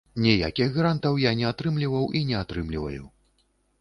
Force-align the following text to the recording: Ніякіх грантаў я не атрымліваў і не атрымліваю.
Ніякіх 0.25 0.71
грантаў 0.77 1.19
я 1.23 1.33
не 1.41 1.45
атрымліваў 1.51 2.09
і 2.21 2.23
не 2.31 2.41
атрымліваю. 2.43 3.03